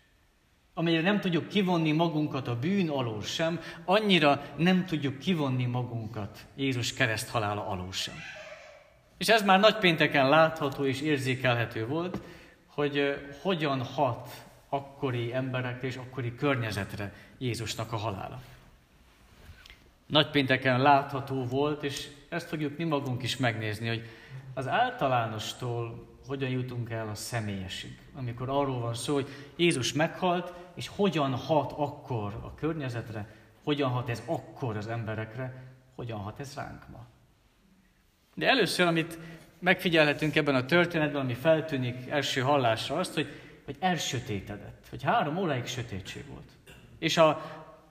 [0.73, 6.93] Amennyire nem tudjuk kivonni magunkat a bűn alól sem, annyira nem tudjuk kivonni magunkat Jézus
[6.93, 8.15] kereszt halála alól sem.
[9.17, 12.21] És ez már nagypénteken látható és érzékelhető volt,
[12.67, 14.29] hogy hogyan hat
[14.69, 18.41] akkori emberekre és akkori környezetre Jézusnak a halála.
[20.05, 24.07] Nagypénteken látható volt, és ezt fogjuk mi magunk is megnézni, hogy
[24.53, 27.97] az általánostól hogyan jutunk el a személyesig.
[28.13, 33.27] Amikor arról van szó, hogy Jézus meghalt, és hogyan hat akkor a környezetre,
[33.63, 35.63] hogyan hat ez akkor az emberekre,
[35.95, 37.05] hogyan hat ez ránk ma.
[38.35, 39.17] De először, amit
[39.59, 43.27] megfigyelhetünk ebben a történetben, ami feltűnik első hallásra, azt, hogy,
[43.65, 46.51] hogy elsötétedett, hogy három óráig sötétség volt.
[46.99, 47.41] És a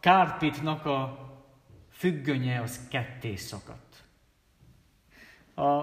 [0.01, 1.31] kárpitnak a
[1.91, 4.03] függönye az ketté szakadt.
[5.55, 5.83] A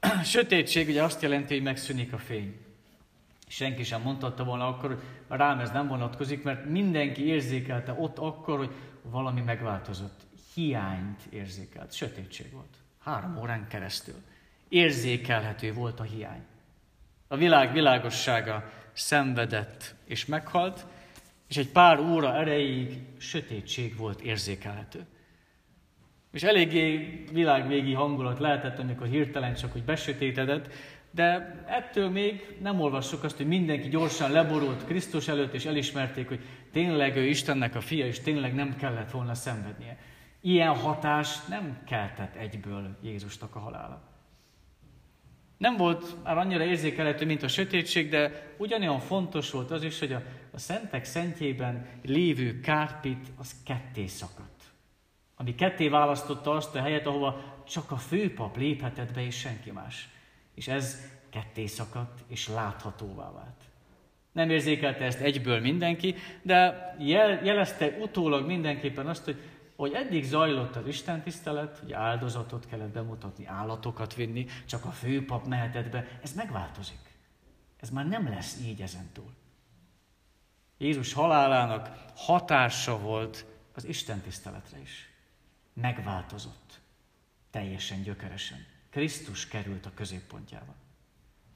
[0.24, 2.61] sötétség ugye azt jelenti, hogy megszűnik a fény.
[3.52, 4.88] Senki sem mondhatta volna akkor,
[5.28, 8.70] hogy rám ez nem vonatkozik, mert mindenki érzékelte ott akkor, hogy
[9.02, 10.20] valami megváltozott.
[10.54, 12.76] Hiányt érzékelt, sötétség volt.
[12.98, 14.14] Három órán keresztül.
[14.68, 16.42] Érzékelhető volt a hiány.
[17.28, 20.86] A világ világossága szenvedett és meghalt,
[21.48, 25.06] és egy pár óra erejéig sötétség volt érzékelhető.
[26.32, 30.72] És eléggé világvégi hangulat lehetett, amikor hirtelen csak hogy besötétedett,
[31.14, 36.40] De ettől még nem olvassuk azt, hogy mindenki gyorsan leborult Krisztus előtt, és elismerték, hogy
[36.72, 39.98] tényleg ő Istennek a fia, és tényleg nem kellett volna szenvednie.
[40.40, 44.02] Ilyen hatás nem keltett egyből Jézusnak a halála.
[45.56, 50.12] Nem volt már annyira érzékelhető, mint a sötétség, de ugyanolyan fontos volt az is, hogy
[50.12, 50.22] a,
[50.52, 54.62] a szentek szentjében lévő kárpit az ketté szakadt.
[55.36, 60.08] Ami ketté választotta azt a helyet, ahova csak a főpap léphetett be, és senki más.
[60.54, 63.62] És ez ketté szakadt, és láthatóvá vált.
[64.32, 69.40] Nem érzékelte ezt egyből mindenki, de jel, jelezte utólag mindenképpen azt, hogy
[69.76, 75.46] hogy eddig zajlott az Isten tisztelet, hogy áldozatot kellett bemutatni, állatokat vinni, csak a főpap
[75.46, 77.00] mehetett be, ez megváltozik.
[77.80, 79.32] Ez már nem lesz így ezentúl.
[80.78, 85.10] Jézus halálának hatása volt az Isten tiszteletre is.
[85.72, 86.80] Megváltozott.
[87.50, 88.66] Teljesen gyökeresen.
[88.92, 90.74] Krisztus került a középpontjába.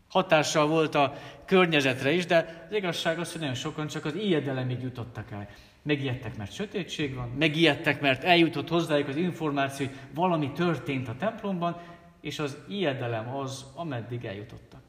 [0.08, 4.82] Hatással volt a környezetre is, de az igazság az, hogy nagyon sokan csak az ijedelemig
[4.82, 5.48] jutottak el.
[5.82, 11.80] Megijedtek, mert sötétség van, megijedtek, mert eljutott hozzájuk az információ, hogy valami történt a templomban,
[12.20, 14.82] és az ijedelem az, ameddig eljutottak.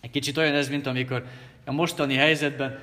[0.00, 1.26] Egy kicsit olyan ez, mint amikor
[1.64, 2.78] a mostani helyzetben,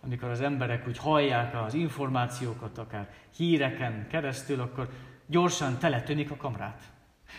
[0.00, 4.88] amikor az emberek úgy hallják az információkat, akár híreken keresztül, akkor
[5.26, 6.82] gyorsan teletönik a kamrát.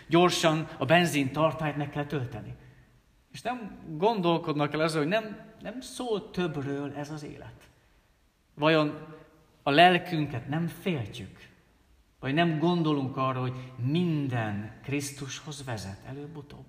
[0.08, 2.56] Gyorsan a benzin tartályt meg kell tölteni.
[3.32, 7.70] És nem gondolkodnak el azon, hogy nem, nem szól többről ez az élet.
[8.54, 9.16] Vajon
[9.64, 11.48] a lelkünket nem féltjük?
[12.20, 16.66] Vagy nem gondolunk arra, hogy minden Krisztushoz vezet előbb-utóbb?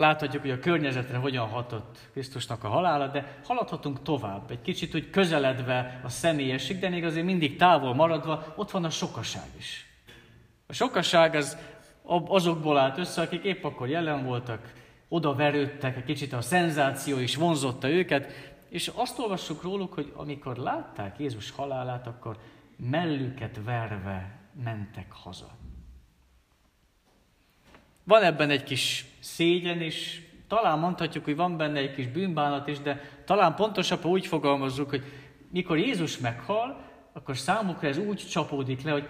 [0.00, 5.10] Láthatjuk, hogy a környezetre hogyan hatott Krisztusnak a halála, de haladhatunk tovább, egy kicsit úgy
[5.10, 9.86] közeledve a személyesség, de még azért mindig távol maradva, ott van a sokaság is.
[10.66, 11.56] A sokaság az
[12.26, 14.72] azokból állt össze, akik épp akkor jelen voltak,
[15.08, 18.32] oda verődtek, egy kicsit a szenzáció is vonzotta őket,
[18.68, 22.38] és azt olvassuk róluk, hogy amikor látták Jézus halálát, akkor
[22.76, 25.50] mellüket verve mentek haza.
[28.10, 32.80] Van ebben egy kis szégyen is, talán mondhatjuk, hogy van benne egy kis bűnbánat is,
[32.80, 35.04] de talán pontosabban úgy fogalmazzuk, hogy
[35.50, 39.08] mikor Jézus meghal, akkor számukra ez úgy csapódik le, hogy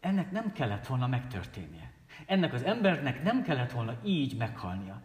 [0.00, 1.92] ennek nem kellett volna megtörténnie.
[2.26, 5.02] Ennek az embernek nem kellett volna így meghalnia.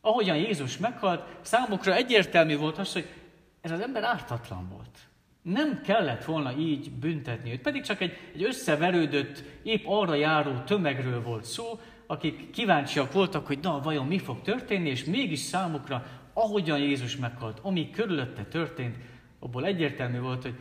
[0.00, 3.08] Ahogyan Jézus meghalt, számukra egyértelmű volt az, hogy
[3.60, 4.98] ez az ember ártatlan volt.
[5.42, 11.22] Nem kellett volna így büntetni őt, pedig csak egy, egy összeverődött, épp arra járó tömegről
[11.22, 16.78] volt szó, akik kíváncsiak voltak, hogy na, vajon mi fog történni, és mégis számukra, ahogyan
[16.78, 18.96] Jézus meghalt, ami körülötte történt,
[19.38, 20.54] abból egyértelmű volt, hogy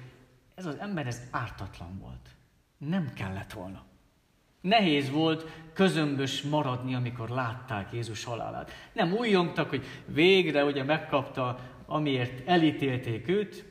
[0.56, 2.30] ez az ember, ez ártatlan volt.
[2.78, 3.84] Nem kellett volna.
[4.62, 8.72] Nehéz volt közömbös maradni, amikor látták Jézus halálát.
[8.94, 13.66] Nem újjongtak, hogy végre ugye megkapta, amiért elítélték őt,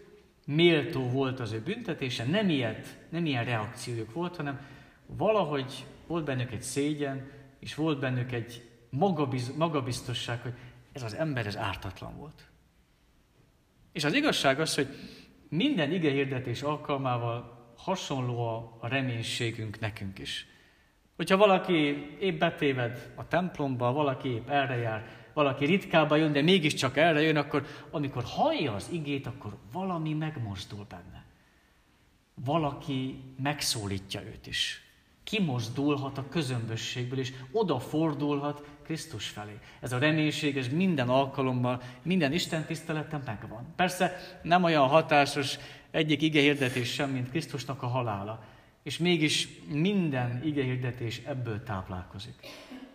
[0.47, 4.61] méltó volt az ő büntetése, nem, ilyet, nem ilyen reakciójuk volt, hanem
[5.07, 7.31] valahogy volt bennük egy szégyen,
[7.63, 10.55] és volt bennük egy magabiz, magabiztosság, hogy
[10.93, 12.47] ez az ember, ez ártatlan volt.
[13.93, 14.89] És az igazság az, hogy
[15.49, 18.47] minden igehirdetés alkalmával hasonló
[18.81, 20.47] a, reménységünk nekünk is.
[21.17, 21.77] Hogyha valaki
[22.21, 27.37] épp betéved a templomba, valaki épp erre jár, valaki ritkába jön, de mégiscsak erre jön,
[27.37, 31.25] akkor amikor hallja az igét, akkor valami megmozdul benne.
[32.35, 34.92] Valaki megszólítja őt is.
[35.25, 39.59] Kimozdulhat a közömbösségből, és odafordulhat Krisztus felé.
[39.81, 43.73] Ez a reménység, ez minden alkalommal, minden Isten tiszteleten megvan.
[43.77, 45.59] Persze nem olyan hatásos
[45.91, 48.45] egyik ige hirdetés sem, mint Krisztusnak a halála.
[48.83, 52.35] És mégis minden igehirdetés ebből táplálkozik,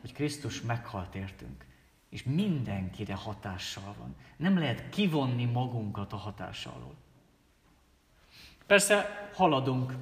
[0.01, 1.65] hogy Krisztus meghalt értünk,
[2.09, 4.15] és mindenkire hatással van.
[4.38, 6.95] Nem lehet kivonni magunkat a hatása alól.
[8.65, 9.93] Persze haladunk,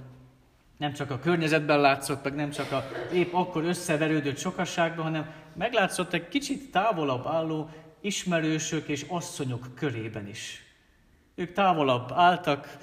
[0.78, 6.14] nem csak a környezetben látszott, meg nem csak a épp akkor összeverődött sokasságban, hanem meglátszott
[6.14, 7.70] egy kicsit távolabb álló
[8.02, 10.64] ismerősök és asszonyok körében is.
[11.36, 12.78] Ők távolabb álltak,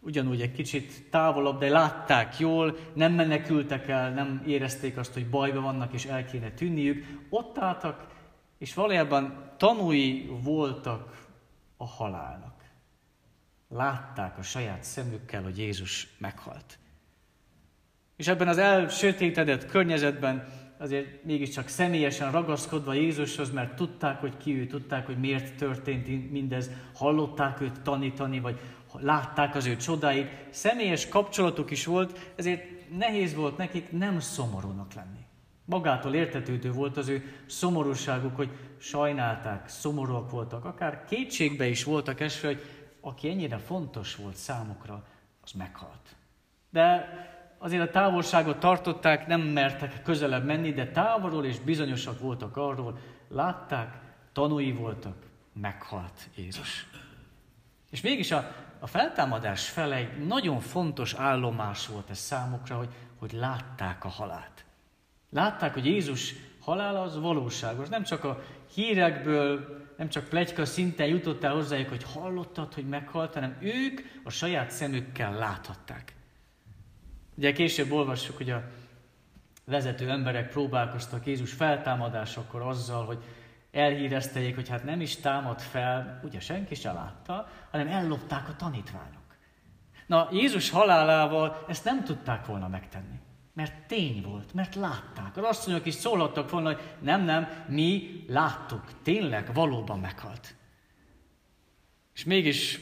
[0.00, 5.60] ugyanúgy egy kicsit távolabb, de látták jól, nem menekültek el, nem érezték azt, hogy bajba
[5.60, 7.06] vannak és el kéne tűnniük.
[7.30, 8.06] Ott álltak,
[8.58, 11.26] és valójában tanúi voltak
[11.76, 12.54] a halálnak.
[13.68, 16.78] Látták a saját szemükkel, hogy Jézus meghalt.
[18.16, 20.48] És ebben az elsötétedett környezetben
[20.78, 26.70] azért mégiscsak személyesen ragaszkodva Jézushoz, mert tudták, hogy ki ő, tudták, hogy miért történt mindez,
[26.94, 28.60] hallották őt tanítani, vagy
[28.92, 32.64] látták az ő csodáit, személyes kapcsolatuk is volt, ezért
[32.98, 35.24] nehéz volt nekik nem szomorúnak lenni.
[35.64, 42.46] Magától értetődő volt az ő szomorúságuk, hogy sajnálták, szomorúak voltak, akár kétségbe is voltak esve,
[42.48, 42.62] hogy
[43.00, 45.06] aki ennyire fontos volt számukra,
[45.42, 46.16] az meghalt.
[46.70, 47.08] De
[47.58, 52.98] azért a távolságot tartották, nem mertek közelebb menni, de távolról és bizonyosak voltak arról,
[53.28, 53.98] látták,
[54.32, 55.16] tanúi voltak,
[55.52, 56.86] meghalt Jézus.
[57.90, 62.88] És mégis a, a feltámadás fele egy nagyon fontos állomás volt ez számukra, hogy,
[63.18, 64.64] hogy látták a halált.
[65.30, 67.88] Látták, hogy Jézus halála az valóságos.
[67.88, 68.42] Nem csak a
[68.74, 74.30] hírekből, nem csak plegyka szinten jutott el hozzájuk, hogy hallottad, hogy meghalt, hanem ők a
[74.30, 76.14] saját szemükkel láthatták.
[77.36, 78.62] Ugye később olvassuk, hogy a
[79.64, 83.22] vezető emberek próbálkoztak Jézus feltámadásakor azzal, hogy
[83.70, 89.24] elhírezteljék, hogy hát nem is támad fel, ugye senki se látta, hanem ellopták a tanítványok.
[90.06, 93.18] Na, Jézus halálával ezt nem tudták volna megtenni.
[93.52, 95.36] Mert tény volt, mert látták.
[95.36, 100.54] Az asszonyok is szólhattak volna, hogy nem, nem, mi láttuk, tényleg, valóban meghalt.
[102.14, 102.80] És mégis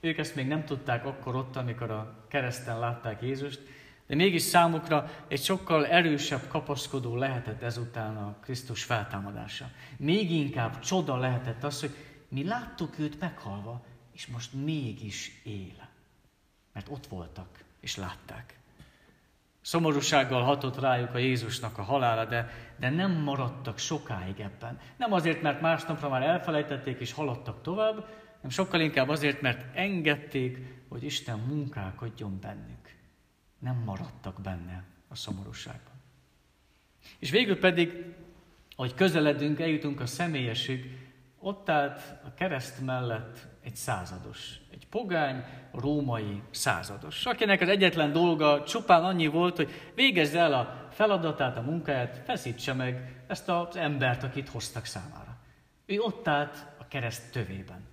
[0.00, 3.60] ők ezt még nem tudták akkor ott, amikor a kereszten látták Jézust,
[4.06, 9.70] de mégis számukra egy sokkal erősebb kapaszkodó lehetett ezután a Krisztus feltámadása.
[9.96, 11.94] Még inkább csoda lehetett az, hogy
[12.28, 15.88] mi láttuk őt meghalva, és most mégis él.
[16.72, 17.48] Mert ott voltak,
[17.80, 18.58] és látták.
[19.60, 24.80] Szomorúsággal hatott rájuk a Jézusnak a halála, de, de nem maradtak sokáig ebben.
[24.96, 28.06] Nem azért, mert másnapra már elfelejtették és haladtak tovább,
[28.40, 30.58] hanem sokkal inkább azért, mert engedték,
[30.88, 32.96] hogy Isten munkálkodjon bennük.
[33.58, 35.92] Nem maradtak benne a szomorúságban.
[37.18, 38.04] És végül pedig,
[38.76, 41.08] ahogy közeledünk, eljutunk a személyesig,
[41.38, 48.64] ott állt a kereszt mellett egy százados, egy pogány, római százados, akinek az egyetlen dolga
[48.64, 54.22] csupán annyi volt, hogy végezze el a feladatát, a munkáját, feszítse meg ezt az embert,
[54.22, 55.36] akit hoztak számára.
[55.86, 57.86] Ő ott állt a kereszt tövében.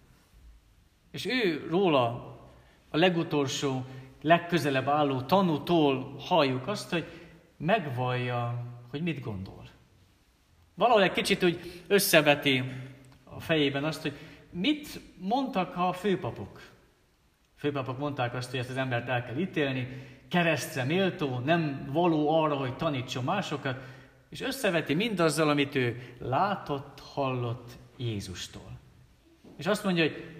[1.16, 2.08] És ő róla
[2.90, 3.86] a legutolsó,
[4.22, 7.06] legközelebb álló tanútól halljuk azt, hogy
[7.58, 9.68] megvallja, hogy mit gondol.
[10.74, 12.64] Valahol egy kicsit úgy összeveti
[13.24, 14.14] a fejében azt, hogy
[14.50, 16.62] mit mondtak a főpapok?
[17.56, 19.88] A főpapok mondták azt, hogy ezt az embert el kell ítélni,
[20.30, 23.78] keresztre méltó, nem való arra, hogy tanítson másokat,
[24.30, 28.80] és összeveti mindazzal, amit ő látott, hallott Jézustól.
[29.58, 30.35] És azt mondja, hogy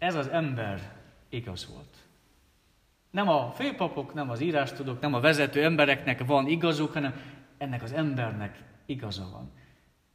[0.00, 0.92] ez az ember
[1.28, 1.96] igaz volt.
[3.10, 7.20] Nem a főpapok, nem az írástudók, nem a vezető embereknek van igazuk, hanem
[7.58, 9.50] ennek az embernek igaza van.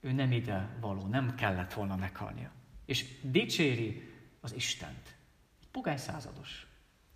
[0.02, 2.52] Ő nem ide való, nem kellett volna meghalnia
[2.86, 4.10] és dicséri
[4.42, 5.16] az Istent.
[5.62, 6.68] Egy pogány százados,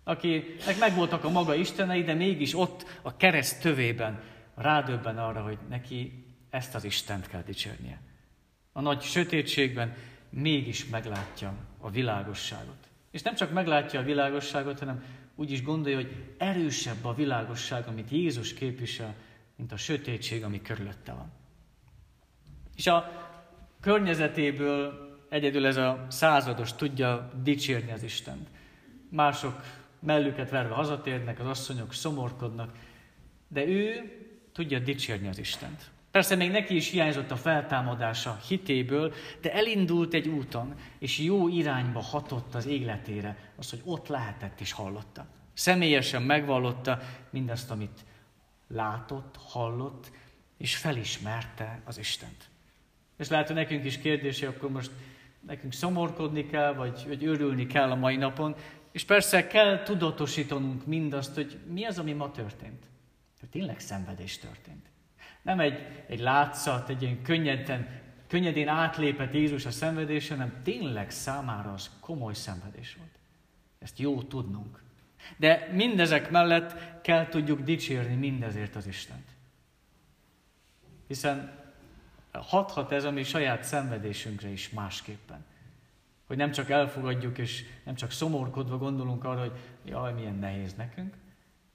[0.04, 4.22] akinek megvoltak a maga istenei, de mégis ott a kereszt tövében
[4.54, 8.00] rádöbben arra, hogy neki ezt az Istent kell dicsérnie.
[8.72, 9.94] A nagy sötétségben
[10.30, 12.88] mégis meglátja a világosságot.
[13.10, 15.04] És nem csak meglátja a világosságot, hanem
[15.34, 19.14] úgy is gondolja, hogy erősebb a világosság, amit Jézus képvisel,
[19.56, 21.32] mint a sötétség, ami körülötte van.
[22.76, 23.28] És a
[23.80, 28.48] környezetéből egyedül ez a százados tudja dicsérni az Istent.
[29.08, 29.62] Mások
[30.00, 32.76] mellüket verve hazatérnek, az asszonyok szomorkodnak,
[33.48, 34.12] de ő
[34.52, 35.90] tudja dicsérni az Istent.
[36.10, 42.00] Persze még neki is hiányzott a feltámadása hitéből, de elindult egy úton, és jó irányba
[42.00, 45.26] hatott az életére, az, hogy ott lehetett és hallotta.
[45.52, 46.98] Személyesen megvallotta
[47.30, 48.04] mindazt, amit
[48.68, 50.10] látott, hallott,
[50.58, 52.48] és felismerte az Istent.
[53.16, 54.90] És lehet, hogy nekünk is kérdése, akkor most
[55.46, 58.54] nekünk szomorkodni kell, vagy, vagy örülni kell a mai napon,
[58.92, 62.84] és persze kell tudatosítanunk mindazt, hogy mi az, ami ma történt.
[63.40, 64.89] Hogy tényleg szenvedés történt.
[65.42, 67.88] Nem egy, egy látszat, egy ilyen könnyedén,
[68.26, 73.18] könnyedén átlépett Jézus a szenvedésen, hanem tényleg számára az komoly szenvedés volt.
[73.78, 74.82] Ezt jó tudnunk.
[75.36, 79.28] De mindezek mellett kell tudjuk dicsérni mindezért az Istent.
[81.06, 81.58] Hiszen
[82.32, 85.44] hathat ez a mi saját szenvedésünkre is másképpen.
[86.26, 91.16] Hogy nem csak elfogadjuk, és nem csak szomorkodva gondolunk arra, hogy jaj, milyen nehéz nekünk,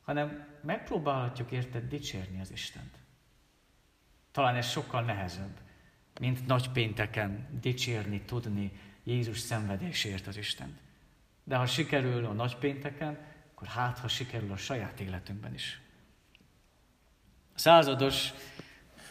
[0.03, 2.97] hanem megpróbálhatjuk érted dicsérni az Istent.
[4.36, 5.58] Talán ez sokkal nehezebb,
[6.20, 8.72] mint nagy pénteken dicsérni, tudni
[9.04, 10.78] Jézus szenvedésért az Istent.
[11.44, 13.18] De ha sikerül a nagy pénteken,
[13.52, 15.82] akkor hát, ha sikerül a saját életünkben is.
[17.56, 18.34] A százados,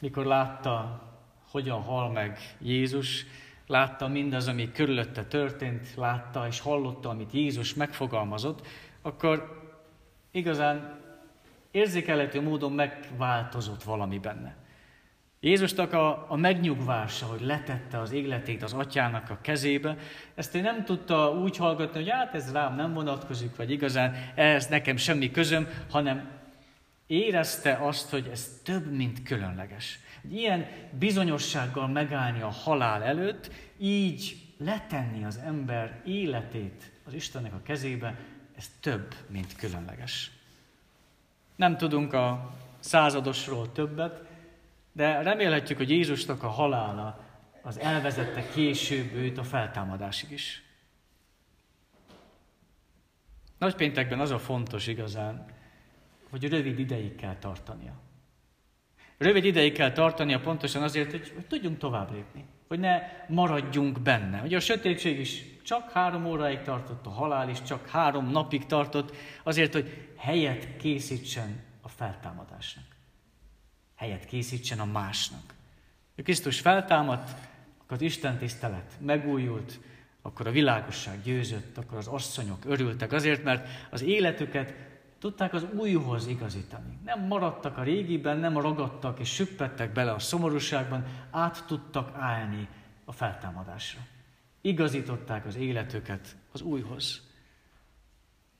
[0.01, 1.03] mikor látta
[1.51, 3.27] hogyan hal meg Jézus,
[3.67, 8.67] látta mindaz, ami körülötte történt, látta és hallotta, amit Jézus megfogalmazott,
[9.03, 9.63] akkor
[10.31, 11.01] igazán
[11.71, 14.63] érzékelhető módon megváltozott valami benne.
[15.45, 19.97] Jézusnak a, a megnyugvása, hogy letette az életét az atyának a kezébe,
[20.35, 24.67] ezt ő nem tudta úgy hallgatni, hogy hát ez rám nem vonatkozik, vagy igazán ez
[24.67, 26.31] nekem semmi közöm, hanem
[27.07, 29.99] érezte azt, hogy ez több, mint különleges.
[30.31, 30.67] Ilyen
[30.99, 38.19] bizonyossággal megállni a halál előtt, így letenni az ember életét az Istennek a kezébe,
[38.57, 40.31] ez több, mint különleges.
[41.57, 44.33] Nem tudunk a századosról többet,
[44.95, 47.25] de remélhetjük, hogy Jézusnak a halála
[47.63, 50.63] az elvezette később őt a feltámadásig is.
[53.59, 55.47] Nagypéntekben az a fontos igazán,
[56.31, 57.93] hogy rövid ideig kell tartania.
[59.19, 62.45] Rövid ideig kell tartania pontosan azért, hogy, hogy tudjunk tovább lépni.
[62.69, 64.43] Hogy ne maradjunk benne.
[64.43, 69.17] Ugye a sötétség is csak három óráig tartott, a halál is csak három napig tartott,
[69.43, 72.94] azért, hogy helyet készítsen a feltámadásnak
[74.05, 75.55] helyet készítsen a másnak.
[76.17, 77.31] Ha Krisztus feltámadt,
[77.79, 79.81] akkor az Isten tisztelet megújult,
[80.23, 84.75] akkor a világosság győzött, akkor az asszonyok örültek azért, mert az életüket
[85.19, 86.99] tudták az újhoz igazítani.
[87.05, 92.69] Nem maradtak a régiben, nem ragadtak és süppettek bele a szomorúságban, át tudtak állni
[93.05, 94.01] a feltámadásra.
[94.61, 97.23] Igazították az életüket az újhoz.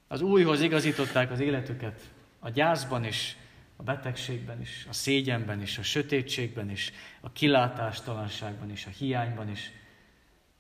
[0.09, 2.01] Az újhoz igazították az életüket
[2.39, 3.37] a gyászban is,
[3.77, 9.71] a betegségben is, a szégyenben is, a sötétségben is, a kilátástalanságban is, a hiányban is.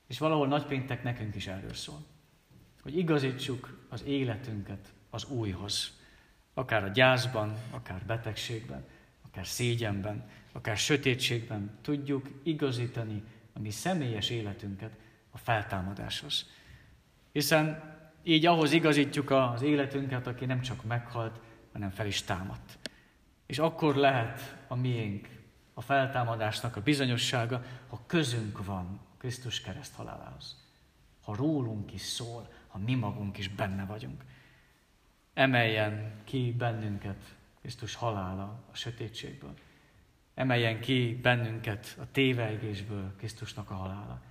[0.06, 2.04] És valahol nagypéntek nekünk is erről szól.
[2.82, 6.00] Hogy igazítsuk az életünket az újhoz.
[6.54, 8.84] Akár a gyászban, akár betegségben,
[9.26, 14.92] akár szégyenben, akár sötétségben tudjuk igazítani a mi személyes életünket
[15.30, 16.50] a feltámadáshoz.
[17.32, 17.92] Hiszen
[18.22, 21.40] így ahhoz igazítjuk az életünket, aki nem csak meghalt,
[21.72, 22.78] hanem fel is támadt.
[23.46, 25.28] És akkor lehet a miénk,
[25.74, 30.64] a feltámadásnak a bizonyossága, ha közünk van Krisztus kereszt halálához.
[31.22, 34.24] Ha rólunk is szól, ha mi magunk is benne vagyunk.
[35.34, 39.54] Emeljen ki bennünket Krisztus halála a sötétségből.
[40.34, 44.22] Emeljen ki bennünket a tévejgésből Krisztusnak a halála.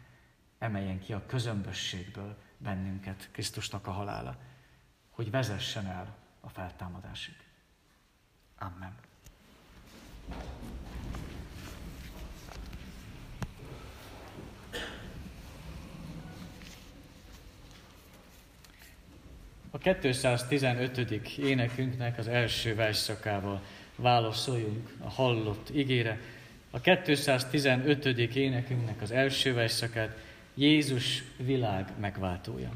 [0.57, 4.37] Emeljen ki a közömbösségből bennünket Krisztusnak a halála.
[5.09, 7.42] Hogy vezessen el a feltámadásig.
[8.57, 8.95] Amen.
[19.71, 20.97] A 215.
[21.37, 23.61] énekünknek az első versszakával
[23.95, 26.19] válaszoljunk a hallott igére.
[26.71, 28.05] A 215.
[28.35, 30.17] énekünknek az első versszakát
[30.53, 32.69] Jézus világ megváltója.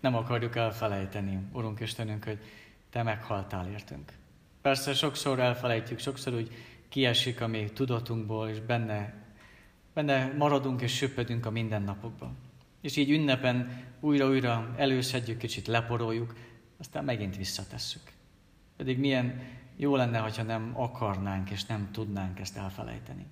[0.00, 2.38] Nem akarjuk elfelejteni, Urunk Istenünk, hogy
[2.90, 4.12] Te meghaltál értünk.
[4.62, 6.50] Persze sokszor elfelejtjük, sokszor úgy
[6.88, 9.14] kiesik a mi tudatunkból, és benne,
[9.94, 12.36] benne maradunk és söpödünk a mindennapokban.
[12.80, 16.34] És így ünnepen újra-újra előszedjük, kicsit leporoljuk,
[16.78, 18.02] aztán megint visszatesszük.
[18.76, 19.42] Pedig milyen
[19.76, 23.26] jó lenne, ha nem akarnánk és nem tudnánk ezt elfelejteni.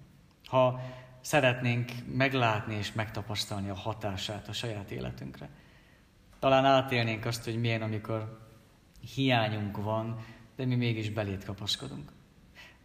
[0.45, 0.81] Ha
[1.21, 5.49] szeretnénk meglátni és megtapasztalni a hatását a saját életünkre.
[6.39, 8.39] Talán átélnénk azt, hogy milyen, amikor
[9.15, 10.25] hiányunk van,
[10.57, 12.13] de mi mégis belét kapaszkodunk.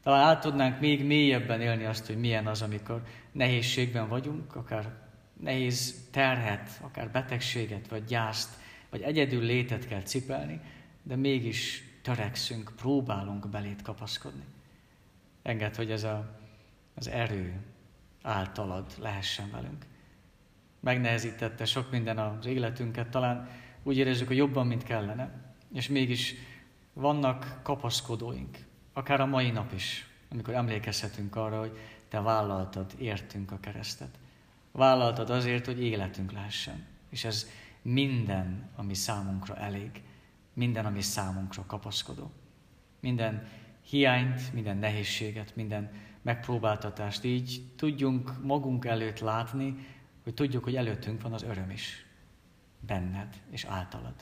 [0.04, 4.93] Talán át tudnánk még mélyebben élni azt, hogy milyen az, amikor nehézségben vagyunk, akár
[5.39, 10.60] nehéz terhet, akár betegséget, vagy gyászt, vagy egyedül létet kell cipelni,
[11.04, 14.43] de mégis törekszünk, próbálunk belét kapaszkodni.
[15.41, 16.39] Engedd, hogy ez a,
[16.95, 17.62] az erő
[18.22, 19.86] általad lehessen velünk.
[20.84, 23.49] Megnehezítette sok minden az életünket, talán
[23.84, 25.31] úgy érezzük, hogy jobban, mint kellene,
[25.73, 26.36] és mégis
[26.93, 28.57] vannak kapaszkodóink,
[28.93, 31.77] akár a mai nap is, amikor emlékezhetünk arra, hogy
[32.09, 34.19] te vállaltad, értünk a keresztet.
[34.71, 36.86] Vállaltad azért, hogy életünk lehessen.
[37.09, 37.49] És ez
[37.81, 40.01] minden, ami számunkra elég,
[40.53, 42.31] minden, ami számunkra kapaszkodó.
[42.99, 43.47] Minden
[43.89, 49.75] hiányt, minden nehézséget, minden megpróbáltatást így tudjunk magunk előtt látni,
[50.24, 52.05] hogy tudjuk, hogy előttünk van az öröm is.
[52.80, 54.15] Benned és általad.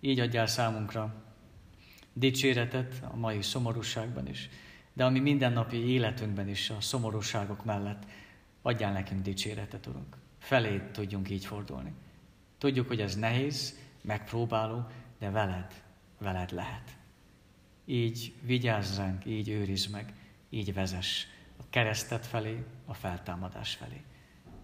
[0.00, 1.14] Így adjál számunkra
[2.12, 4.48] dicséretet a mai szomorúságban is,
[4.92, 8.02] de ami mindennapi életünkben is, a szomorúságok mellett
[8.62, 10.16] adjál nekünk dicséretet, Urunk.
[10.38, 11.92] Felét tudjunk így fordulni.
[12.58, 14.86] Tudjuk, hogy ez nehéz, megpróbáló,
[15.18, 15.82] de veled,
[16.18, 16.96] veled lehet.
[17.84, 20.12] Így vigyázz ránk, így őriz meg,
[20.50, 24.02] így vezess a keresztet felé, a feltámadás felé.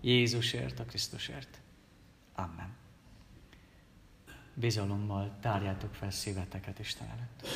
[0.04, 1.60] Jézusért, a Krisztusért.
[2.34, 2.74] Amen.
[4.54, 7.46] Bizalommal tárjátok fel szíveteket Isten előtt.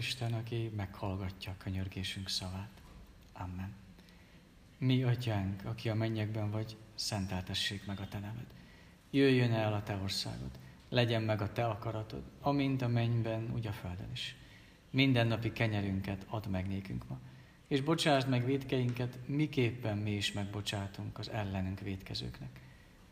[0.00, 2.82] Isten, aki meghallgatja a könyörgésünk szavát.
[3.32, 3.74] Amen.
[4.78, 8.46] Mi, atyánk, aki a mennyekben vagy, szenteltessék meg a te neved.
[9.10, 10.50] Jöjjön el a te országod,
[10.88, 14.36] legyen meg a te akaratod, amint a mennyben, úgy a földön is.
[14.90, 17.18] Minden napi kenyerünket add meg nékünk ma,
[17.68, 22.60] és bocsásd meg védkeinket, miképpen mi is megbocsátunk az ellenünk védkezőknek.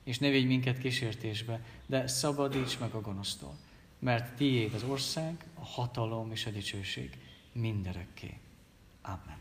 [0.05, 3.57] És ne vigy minket kísértésbe, de szabadíts meg a gonosztól,
[3.99, 7.19] mert tiéd az ország, hatalom és a dicsőség
[7.53, 8.41] mindörökké.
[9.03, 9.38] Amen.